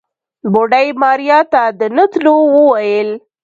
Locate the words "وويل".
2.53-3.09